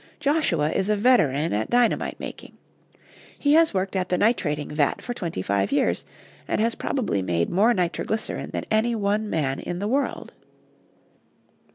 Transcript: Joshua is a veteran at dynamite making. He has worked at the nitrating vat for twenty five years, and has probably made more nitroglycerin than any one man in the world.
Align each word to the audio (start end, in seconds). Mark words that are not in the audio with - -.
Joshua 0.19 0.71
is 0.71 0.89
a 0.89 0.95
veteran 0.95 1.53
at 1.53 1.69
dynamite 1.69 2.19
making. 2.19 2.57
He 3.37 3.53
has 3.53 3.71
worked 3.71 3.95
at 3.95 4.09
the 4.09 4.17
nitrating 4.17 4.69
vat 4.71 4.99
for 4.99 5.13
twenty 5.13 5.43
five 5.43 5.71
years, 5.71 6.05
and 6.47 6.59
has 6.59 6.73
probably 6.73 7.21
made 7.21 7.51
more 7.51 7.71
nitroglycerin 7.71 8.49
than 8.49 8.65
any 8.71 8.95
one 8.95 9.29
man 9.29 9.59
in 9.59 9.77
the 9.77 9.87
world. 9.87 10.33